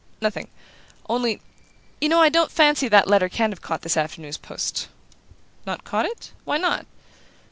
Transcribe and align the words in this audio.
"Nothing. 0.19 0.47
Only 1.07 1.41
you 1.99 2.09
know 2.09 2.19
I 2.21 2.29
don't 2.29 2.49
fancy 2.49 2.87
that 2.87 3.07
letter 3.07 3.29
can 3.29 3.51
have 3.51 3.61
caught 3.61 3.83
this 3.83 3.95
afternoon's 3.97 4.35
post." 4.39 4.87
"Not 5.63 5.83
caught 5.83 6.07
it? 6.07 6.31
Why 6.43 6.57
not?" 6.57 6.87